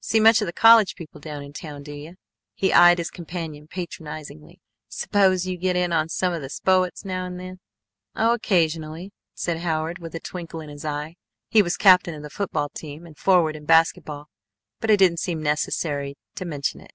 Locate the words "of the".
0.42-0.52, 6.32-6.48, 12.16-12.28